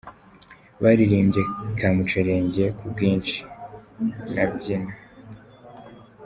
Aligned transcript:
Baririmbye 0.81 1.41
’Kamucerenge’, 1.79 2.63
’Ku 2.77 2.85
bwinshi’ 2.91 3.39
na 4.33 4.43
’Byina’. 4.51 4.93